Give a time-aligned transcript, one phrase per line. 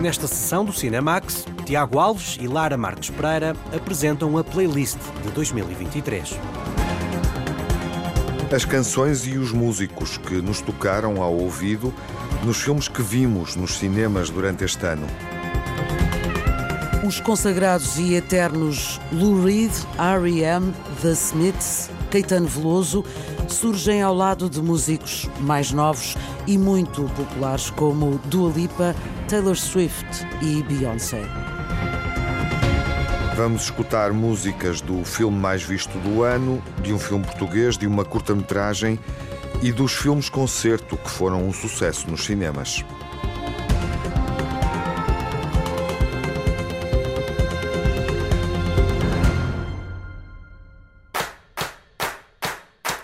[0.00, 6.38] Nesta sessão do Cinemax, Tiago Alves e Lara Marques Pereira apresentam a playlist de 2023.
[8.54, 11.92] As canções e os músicos que nos tocaram ao ouvido
[12.44, 15.06] nos filmes que vimos nos cinemas durante este ano.
[17.04, 20.72] Os consagrados e eternos Lou Reed, R.E.M.,
[21.02, 23.04] The Smiths, Caetano Veloso
[23.48, 28.94] surgem ao lado de músicos mais novos e muito populares como Dua Lipa,
[29.28, 31.22] Taylor Swift e Beyoncé.
[33.36, 38.06] Vamos escutar músicas do filme mais visto do ano, de um filme português, de uma
[38.06, 38.98] curta-metragem
[39.62, 42.82] e dos filmes concerto que foram um sucesso nos cinemas.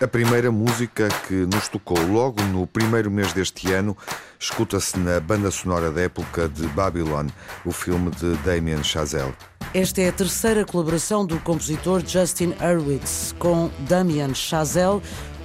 [0.01, 3.95] A primeira música que nos tocou logo no primeiro mês deste ano
[4.45, 7.27] escuta-se na banda sonora da época de Babylon,
[7.65, 9.33] o filme de Damien Chazelle.
[9.73, 15.01] Esta é a terceira colaboração do compositor Justin Hurwitz com Damien Chazelle.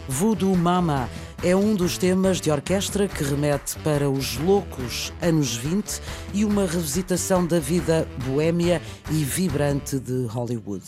[0.07, 1.09] Voodoo Mama
[1.43, 6.03] é um dos temas de orquestra que remete para os loucos anos 20
[6.35, 10.85] e uma revisitação da vida boêmia e vibrante de Hollywood.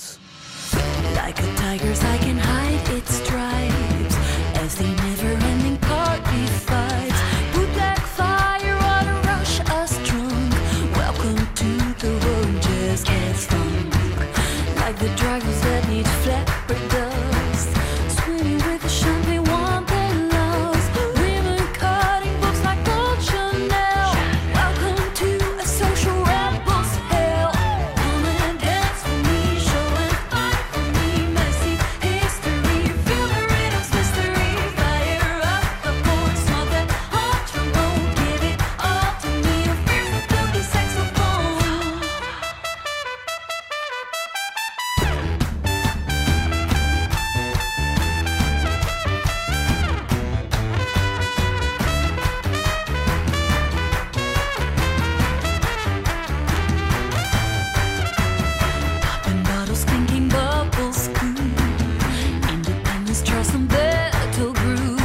[1.14, 1.40] Like
[63.82, 65.01] little groove.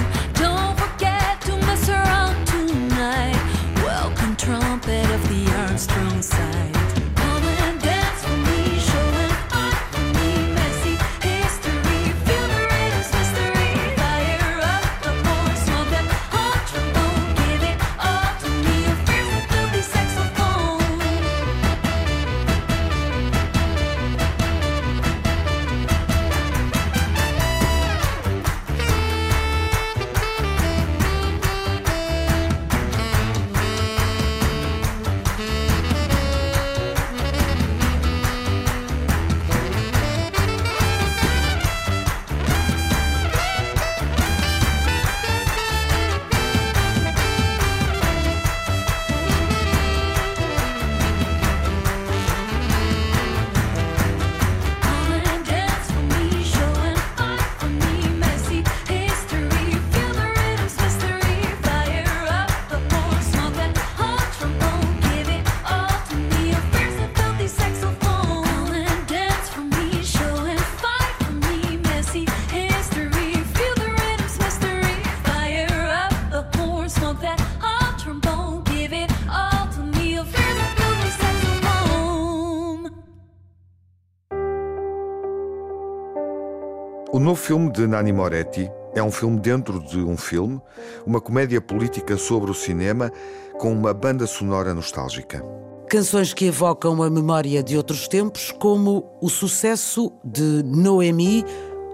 [87.18, 90.62] O novo filme de Nani Moretti é um filme dentro de um filme,
[91.04, 93.12] uma comédia política sobre o cinema
[93.58, 95.44] com uma banda sonora nostálgica.
[95.90, 101.44] Canções que evocam a memória de outros tempos, como o sucesso de Noemi,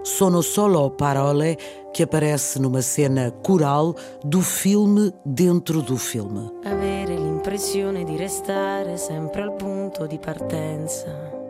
[0.02, 1.56] Sono Solo Parole,
[1.94, 6.50] que aparece numa cena coral do filme dentro do filme.
[6.66, 11.43] Avere l'impressione di restare sempre al punto di partenza.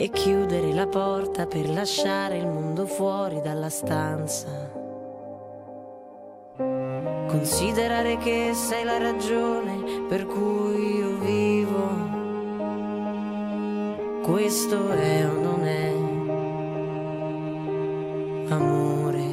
[0.00, 4.46] E chiudere la porta per lasciare il mondo fuori dalla stanza.
[7.26, 12.06] Considerare che sei la ragione per cui io vivo.
[14.22, 15.92] Questo è o non è
[18.52, 19.26] amore.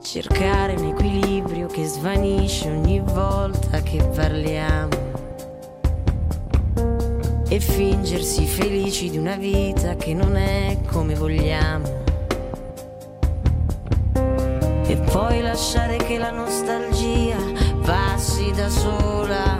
[0.00, 5.19] Cercare un equilibrio che svanisce ogni volta che parliamo.
[7.52, 11.98] E fingersi felici di una vita che non è come vogliamo.
[14.86, 17.50] E poi lasciare che la nostalgia
[18.40, 19.58] trovarti da sola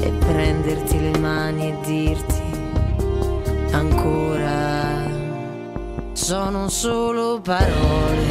[0.00, 2.42] e prenderti le mani e dirti
[3.72, 5.04] ancora
[6.12, 8.24] sono solo parole,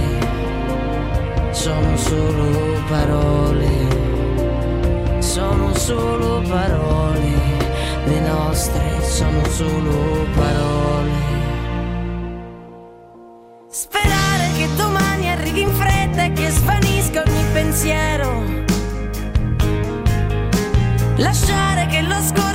[1.52, 3.85] sono solo parole,
[5.36, 7.30] sono solo parole,
[8.06, 11.12] le nostre sono solo parole.
[13.70, 18.44] Sperare che domani arrivi in fretta e che svanisca ogni pensiero.
[21.18, 22.55] Lasciare che lo scorrere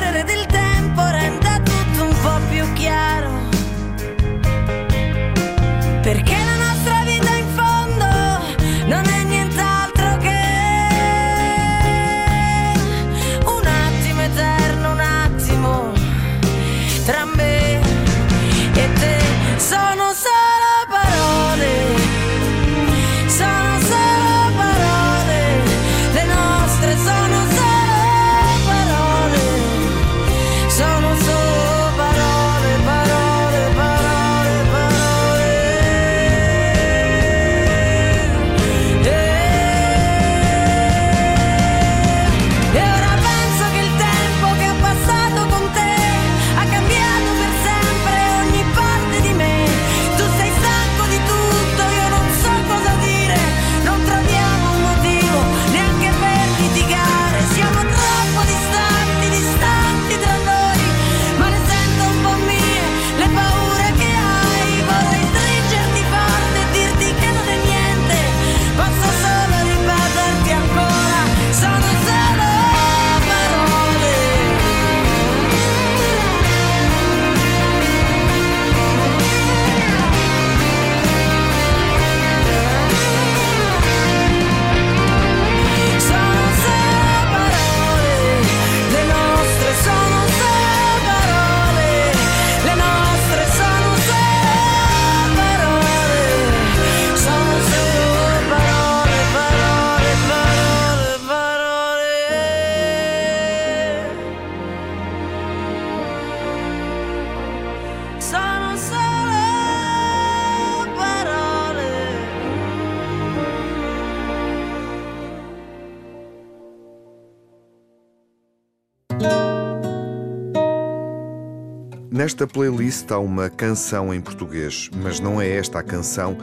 [122.20, 126.37] Nesta playlist há uma canção em português, mas não é esta a canção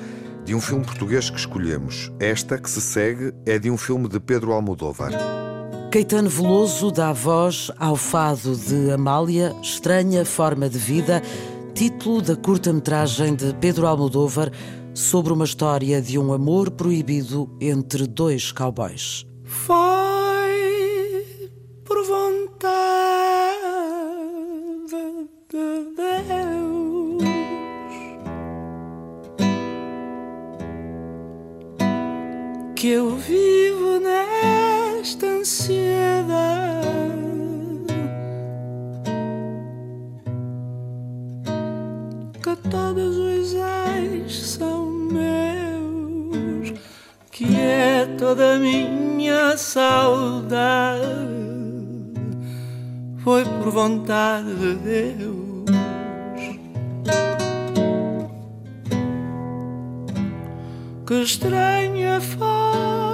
[0.43, 2.11] de um filme português que escolhemos.
[2.19, 5.11] Esta que se segue é de um filme de Pedro Almodóvar.
[5.91, 11.21] Caetano Veloso dá voz ao fado de Amália, Estranha Forma de Vida,
[11.75, 14.51] título da curta-metragem de Pedro Almodóvar
[14.95, 19.27] sobre uma história de um amor proibido entre dois cowboys.
[50.27, 51.07] Saudade.
[53.23, 55.37] Foi por vontade de Deus.
[61.05, 63.06] Que estranha forma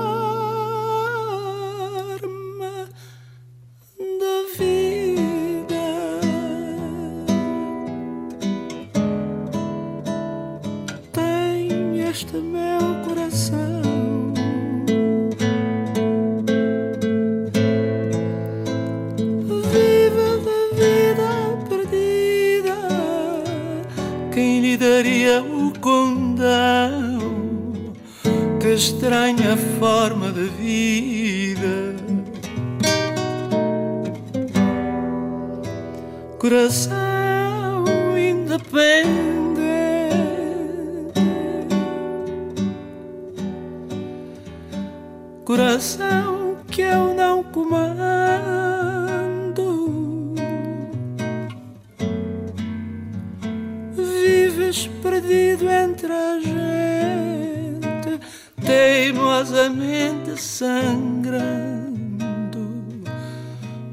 [60.94, 62.62] sangrando,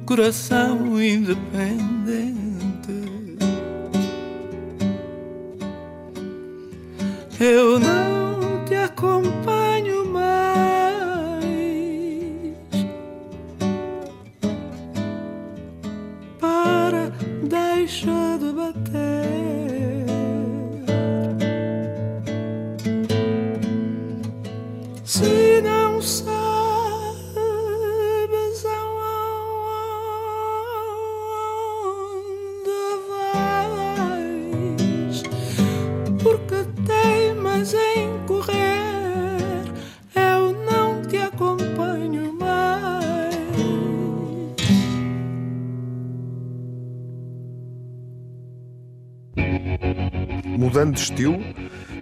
[0.05, 2.41] coração independente.
[7.41, 10.61] Eu não te acompanho mais
[16.39, 17.11] para
[17.49, 19.20] deixar de bater.
[50.71, 51.37] Mudando de estilo,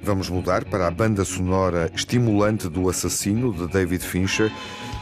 [0.03, 4.53] vamos mudar para a banda sonora estimulante do Assassino de David Fincher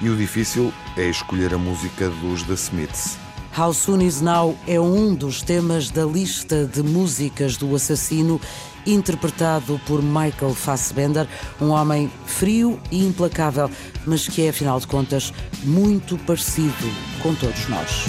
[0.01, 3.19] e o difícil é escolher a música dos The Smiths.
[3.59, 8.41] How Soon Is Now é um dos temas da lista de músicas do assassino,
[8.87, 11.27] interpretado por Michael Fassbender,
[11.61, 13.69] um homem frio e implacável,
[14.07, 16.73] mas que é, afinal de contas, muito parecido
[17.21, 18.07] com todos nós.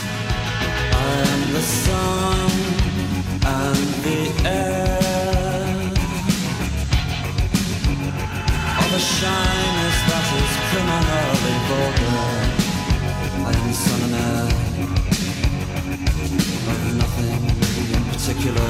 [18.51, 18.61] 你。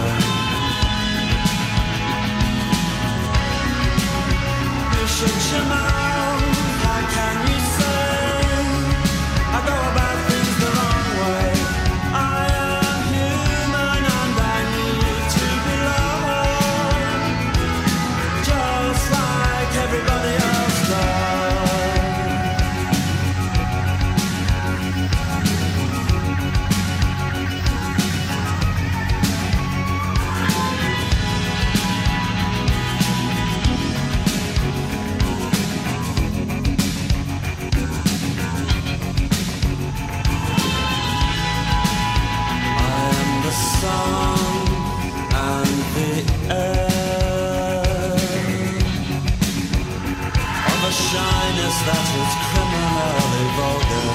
[5.07, 5.73] 说什么，
[7.11, 7.15] 看
[7.45, 7.56] 你。
[50.87, 54.09] A shyness that is criminally vulgar.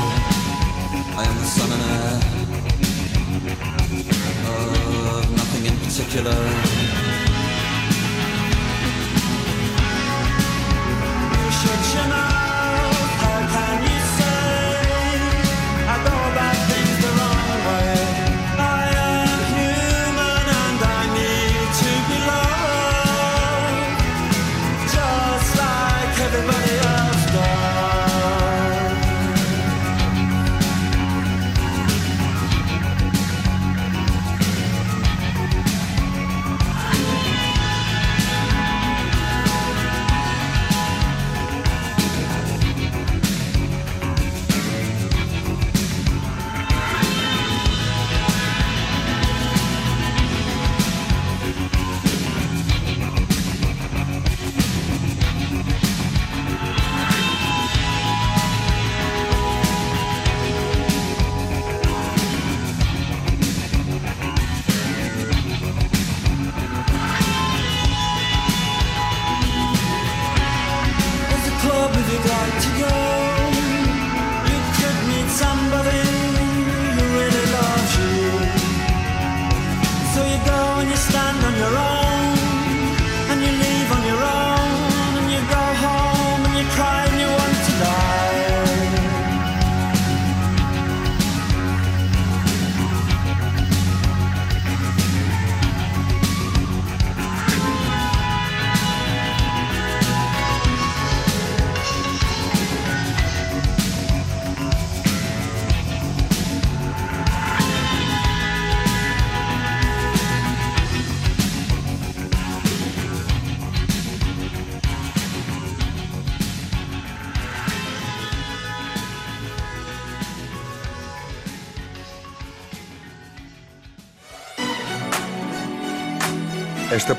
[1.21, 2.17] I am the sun and air
[4.53, 6.39] Of nothing in particular.
[11.43, 12.52] You shut your mouth,
[72.63, 73.02] to go.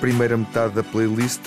[0.03, 1.39] Primeira metade da playlist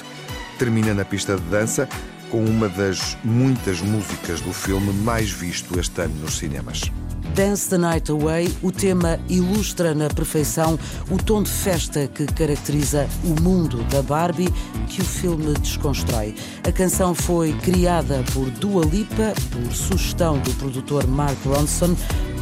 [0.58, 1.86] termina na pista de dança
[2.30, 6.90] com uma das muitas músicas do filme mais visto este ano nos cinemas.
[7.34, 10.78] Dance the Night Away, o tema ilustra na perfeição
[11.10, 14.48] o tom de festa que caracteriza o mundo da Barbie
[14.88, 16.34] que o filme desconstrói.
[16.66, 21.94] A canção foi criada por Dua Lipa, por sugestão do produtor Mark Ronson,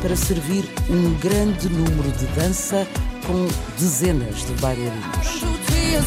[0.04, 2.86] para servir um grande número de dança
[3.26, 5.40] com dezenas de bailarinos.
[5.40, 6.04] Two tears,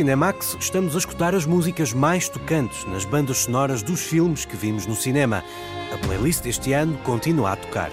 [0.00, 4.86] Cinemax estamos a escutar as músicas mais tocantes nas bandas sonoras dos filmes que vimos
[4.86, 5.44] no cinema.
[5.92, 7.90] A playlist deste ano continua a tocar.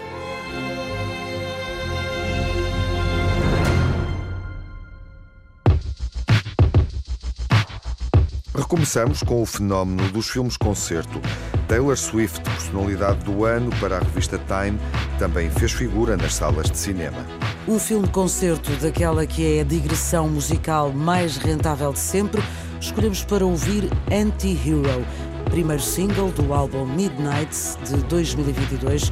[8.57, 11.21] Recomeçamos com o fenómeno dos filmes concerto.
[11.67, 14.79] Taylor Swift, personalidade do ano para a revista Time,
[15.19, 17.23] também fez figura nas salas de cinema.
[17.67, 22.41] Um filme-concerto daquela que é a digressão musical mais rentável de sempre,
[22.81, 25.05] escolhemos para ouvir Anti-Hero,
[25.51, 29.11] primeiro single do álbum Midnights de 2022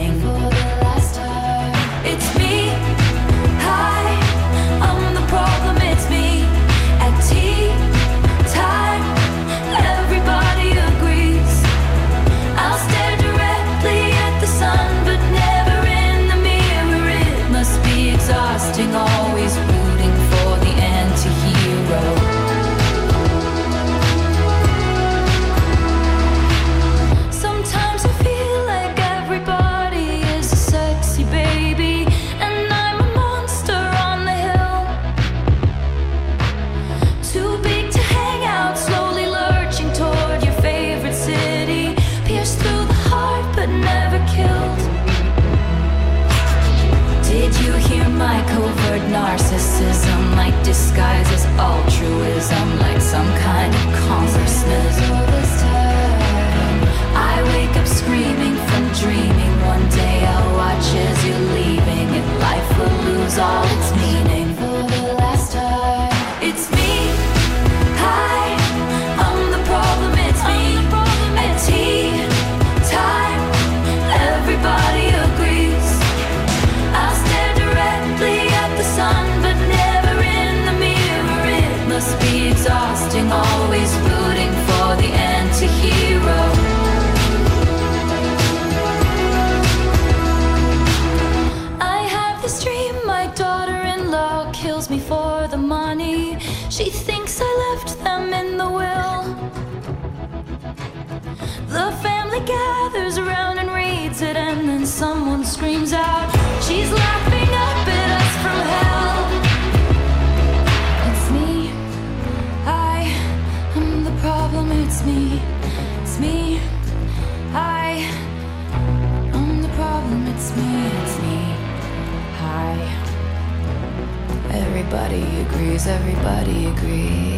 [125.11, 127.30] Everybody agrees, everybody agrees.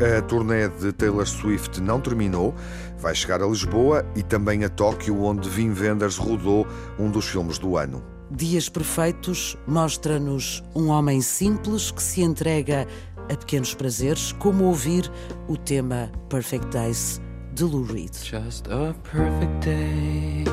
[0.00, 2.54] A turnê de Taylor Swift não terminou,
[2.98, 6.66] vai chegar a Lisboa e também a Tóquio, onde Vim Wenders rodou
[6.98, 8.02] um dos filmes do ano.
[8.30, 12.86] Dias Perfeitos mostra-nos um homem simples que se entrega
[13.30, 15.10] a pequenos prazeres, como ouvir
[15.46, 17.20] o tema Perfect Days
[17.54, 18.14] de Lou Reed.
[18.14, 20.44] Just a perfect day.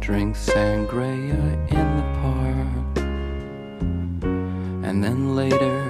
[0.00, 1.34] Drink sangria
[1.70, 3.00] in the park.
[4.84, 5.89] And then later,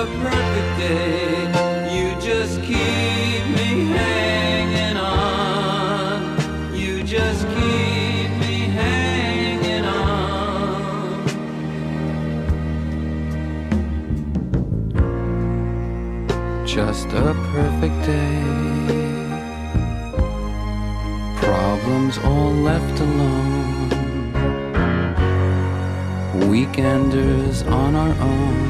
[0.00, 1.44] A perfect day.
[1.94, 6.38] You just keep me hanging on.
[6.74, 11.26] You just keep me hanging on.
[16.66, 18.42] Just a perfect day.
[21.42, 23.90] Problems all left alone.
[26.48, 28.69] Weekenders on our own.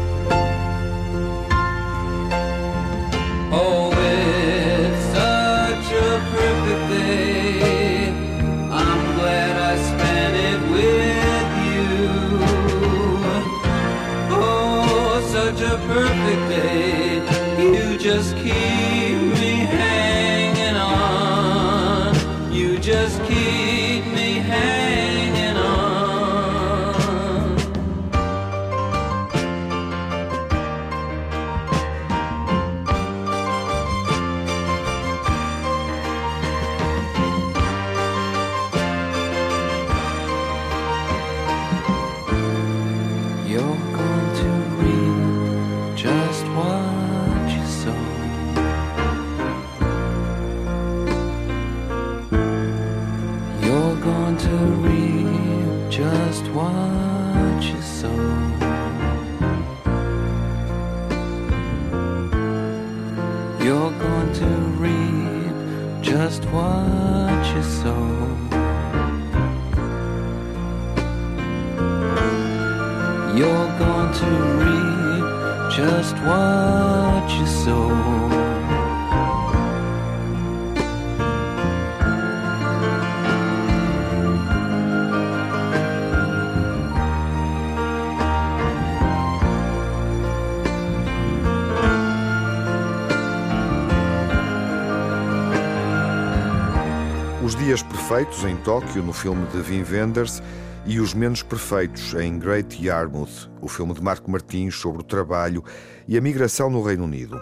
[97.51, 100.41] Os Dias Perfeitos em Tóquio, no filme de Vim Wenders,
[100.85, 105.61] e Os Menos Perfeitos em Great Yarmouth, o filme de Marco Martins sobre o trabalho
[106.07, 107.41] e a migração no Reino Unido.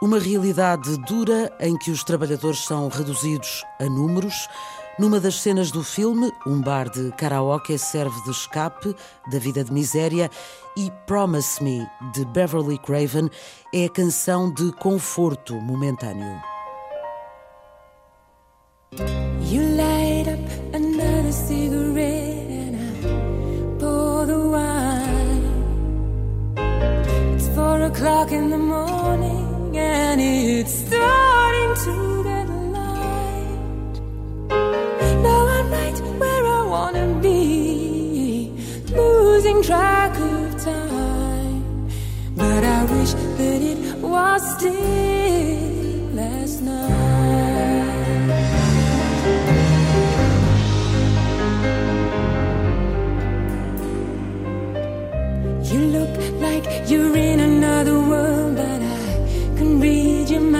[0.00, 4.48] Uma realidade dura em que os trabalhadores são reduzidos a números.
[4.96, 8.94] Numa das cenas do filme, um bar de karaoke serve de escape
[9.28, 10.30] da vida de miséria
[10.76, 13.28] e Promise Me, de Beverly Craven,
[13.74, 16.57] é a canção de conforto momentâneo.
[18.90, 20.38] You light up
[20.72, 25.44] another cigarette and I pour the wine.
[27.36, 34.00] It's four o'clock in the morning and it's starting to get light.
[35.22, 38.54] Now I'm right where I wanna be,
[38.90, 41.90] losing track of time.
[42.36, 46.88] But I wish that it was still last night.
[55.70, 60.57] You look like you're in another world, but I can read your mind.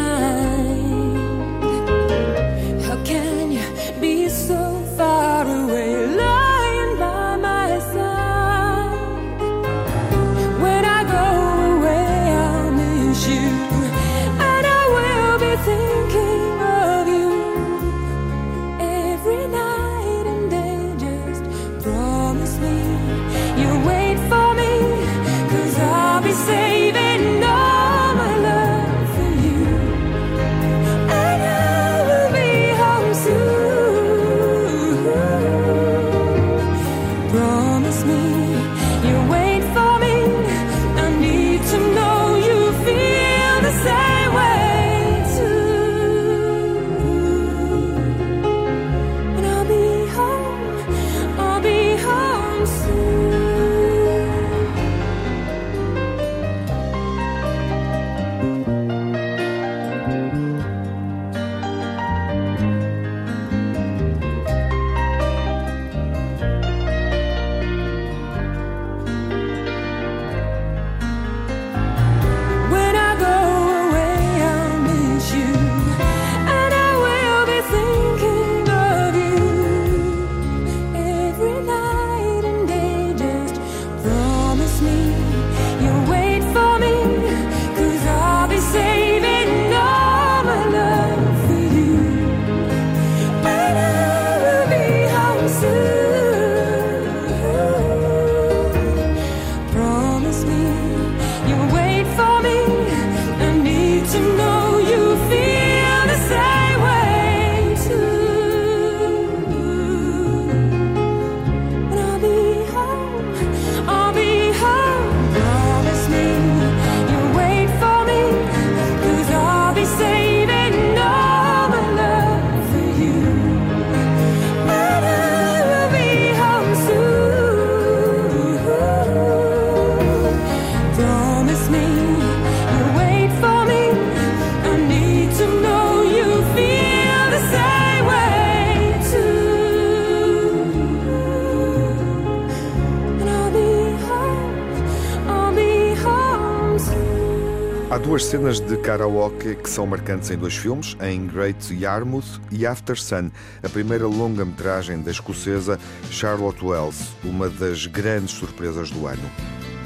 [147.90, 152.66] Há duas cenas de karaoke que são marcantes em dois filmes, em Great Yarmouth e
[152.66, 153.30] After Sun,
[153.62, 159.30] a primeira longa-metragem da escocesa Charlotte Wells, uma das grandes surpresas do ano.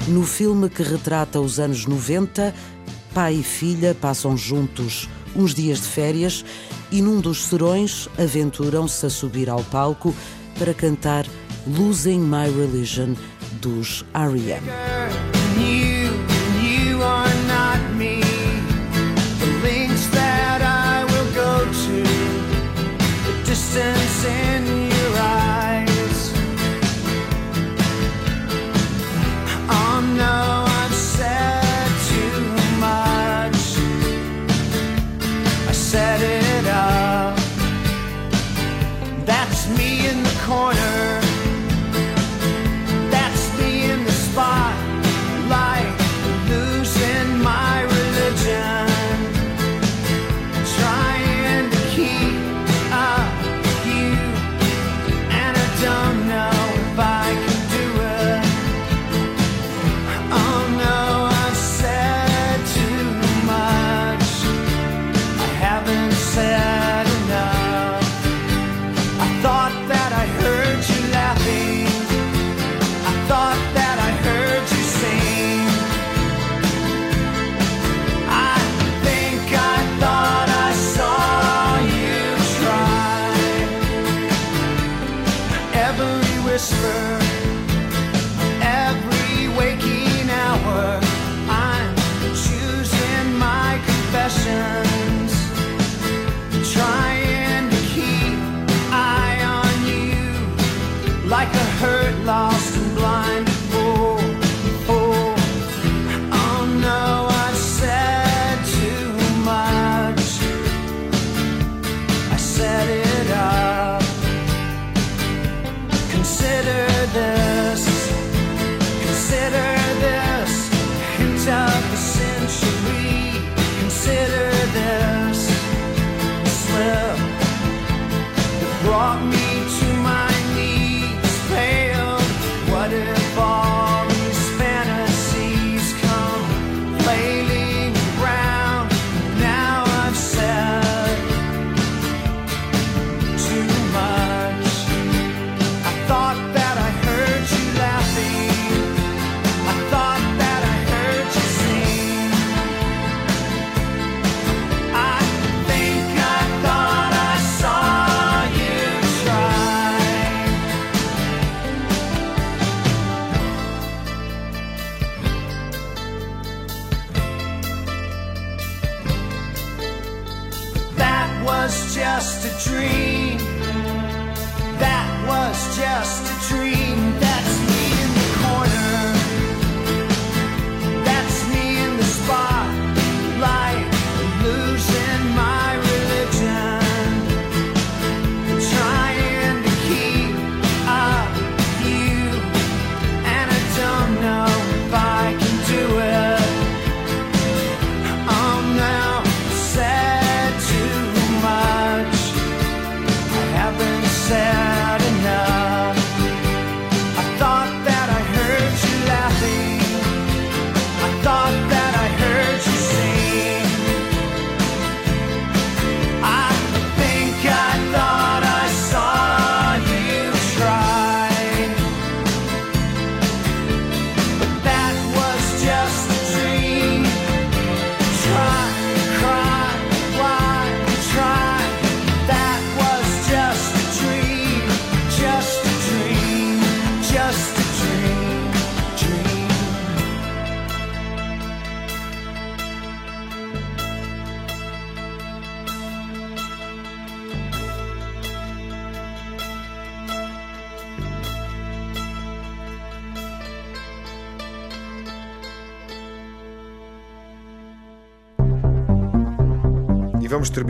[0.09, 2.53] No filme que retrata os anos 90,
[3.13, 6.43] pai e filha passam juntos uns dias de férias
[6.91, 10.13] e num dos serões aventuram-se a subir ao palco
[10.59, 11.25] para cantar
[11.65, 13.15] Losing My Religion
[13.61, 15.42] dos R.E.M.
[19.39, 21.29] the links that i will
[23.45, 24.82] distance in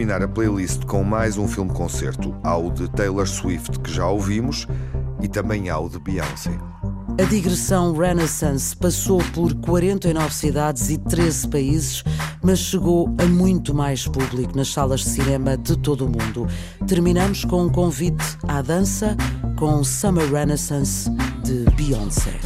[0.04, 2.36] terminar a playlist com mais um filme concerto.
[2.44, 4.68] Há o de Taylor Swift, que já ouvimos,
[5.22, 6.52] e também há o de Beyoncé.
[7.18, 12.04] A digressão Renaissance passou por 49 cidades e 13 países,
[12.44, 16.48] mas chegou a muito mais público nas salas de cinema de todo o mundo.
[16.86, 19.16] Terminamos com um convite à dança
[19.58, 21.10] com Summer Renaissance
[21.46, 22.42] de Beyoncé.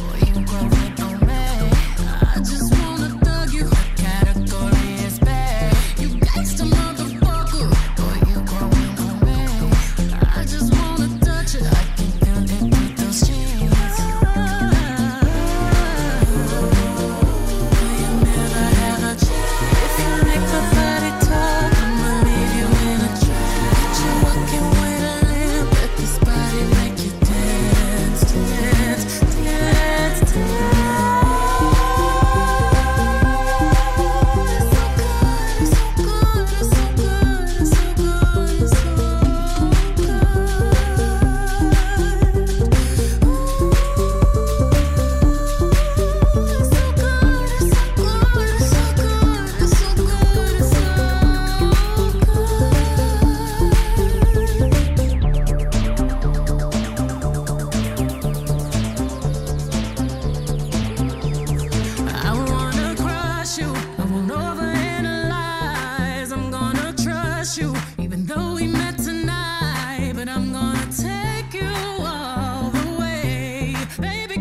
[73.98, 74.37] Baby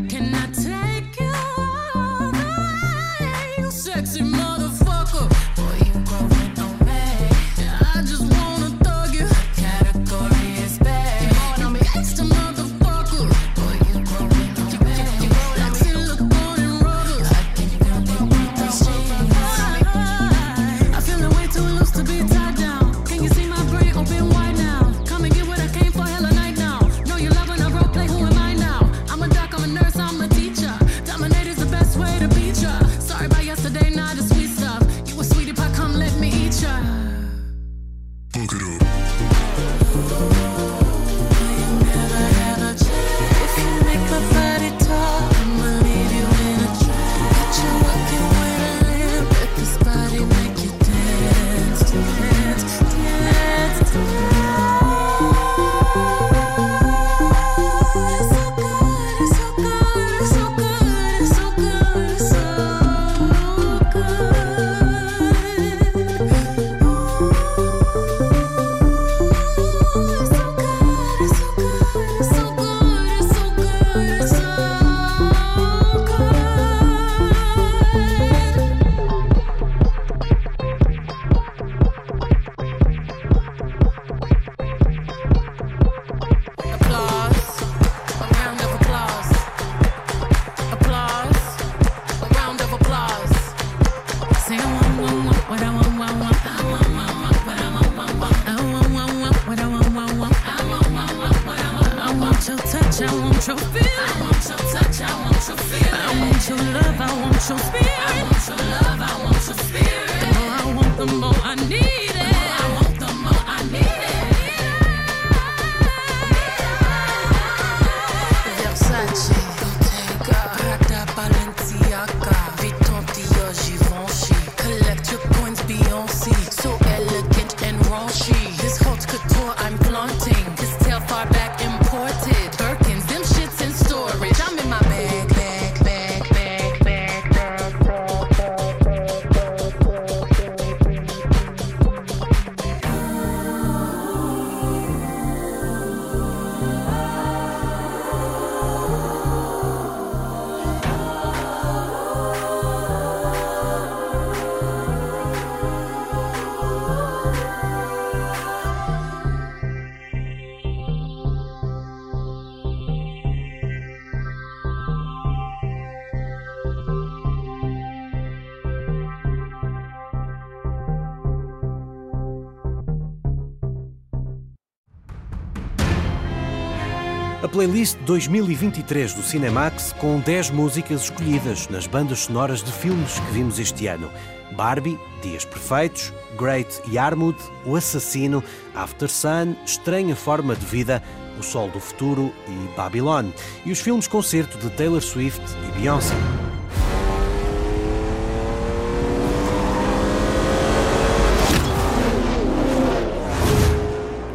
[177.47, 183.31] A playlist 2023 do Cinemax com 10 músicas escolhidas nas bandas sonoras de filmes que
[183.31, 184.11] vimos este ano.
[184.51, 188.43] Barbie, Dias Perfeitos, Great Yarmouth, O Assassino,
[188.75, 191.01] After Sun, Estranha Forma de Vida,
[191.39, 193.29] O Sol do Futuro e Babylon.
[193.65, 196.15] E os filmes concerto de Taylor Swift e Beyoncé.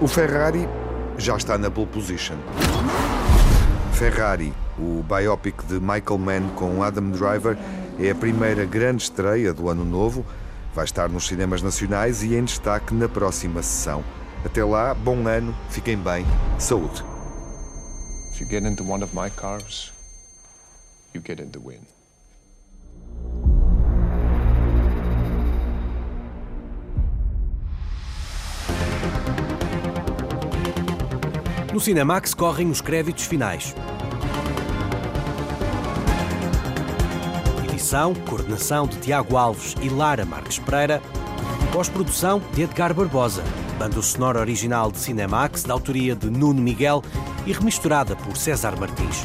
[0.01, 0.67] O Ferrari
[1.19, 2.37] já está na pole position.
[3.93, 7.57] Ferrari, o biopic de Michael Mann com Adam Driver,
[8.01, 10.25] é a primeira grande estreia do ano novo.
[10.75, 14.03] Vai estar nos cinemas nacionais e em destaque na próxima sessão.
[14.45, 16.27] Até lá, bom ano, fiquem bem,
[16.59, 17.05] saúde.
[18.33, 19.93] If you get into one of my cars,
[21.15, 22.02] you get in the win.
[31.73, 33.75] No Cinemax correm os créditos finais.
[37.65, 41.01] Edição, coordenação de Tiago Alves e Lara Marques Pereira.
[41.73, 43.43] Pós-produção de Edgar Barbosa.
[43.79, 47.03] Banda sonora original de Cinemax, da autoria de Nuno Miguel
[47.47, 49.25] e remisturada por César Martins.